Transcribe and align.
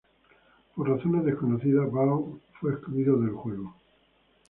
Por 0.73 0.89
razones 0.89 1.25
desconocidas, 1.25 1.87
Bao 1.91 2.39
fue 2.53 2.73
excluido 2.73 3.19
del 3.19 3.33
juego. 3.35 3.75